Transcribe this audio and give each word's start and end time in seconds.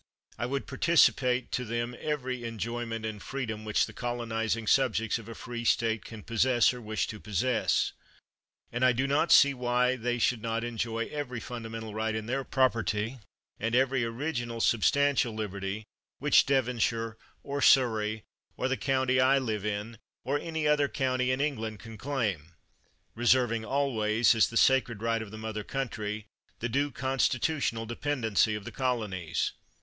I 0.39 0.47
would 0.47 0.65
participate 0.65 1.51
to 1.51 1.63
them 1.63 1.95
every 1.99 2.43
enjoyment 2.43 3.05
and 3.05 3.21
freedom 3.21 3.63
which 3.63 3.85
the 3.85 3.93
colonizing 3.93 4.65
sub 4.65 4.95
jects 4.95 5.19
of 5.19 5.29
a 5.29 5.35
free 5.35 5.63
state 5.63 6.05
can 6.05 6.23
possess, 6.23 6.73
or 6.73 6.81
wish 6.81 7.05
to 7.05 7.19
pos 7.19 7.37
sess; 7.37 7.91
and 8.71 8.83
I 8.83 8.93
do 8.93 9.05
not 9.05 9.31
see 9.31 9.53
why 9.53 9.95
they 9.95 10.17
should 10.17 10.41
not 10.41 10.63
enjoy 10.63 11.05
every 11.11 11.39
fundamental 11.39 11.93
right 11.93 12.15
in 12.15 12.25
their 12.25 12.43
property, 12.43 13.19
and 13.59 13.75
every 13.75 14.03
original 14.03 14.59
substantial 14.59 15.33
liberty, 15.35 15.83
which 16.17 16.47
Devon 16.47 16.79
shire, 16.79 17.15
or 17.43 17.61
Surrey, 17.61 18.23
or 18.57 18.67
the 18.67 18.77
county 18.77 19.19
I 19.21 19.37
live 19.37 19.63
in, 19.67 19.99
or 20.23 20.39
any 20.39 20.67
other 20.67 20.87
county 20.87 21.29
in 21.29 21.39
England, 21.39 21.79
can 21.79 21.99
claim; 21.99 22.53
reserving 23.13 23.65
always, 23.65 24.33
as 24.33 24.49
the 24.49 24.57
sacred 24.57 25.03
right 25.03 25.21
of 25.21 25.29
the 25.29 25.37
mother 25.37 25.63
coun 25.63 25.89
try, 25.89 26.25
the 26.57 26.69
due 26.69 26.89
constitutional 26.89 27.85
dependency 27.85 28.55
of 28.55 28.65
the 28.65 28.71
colonies. 28.71 29.51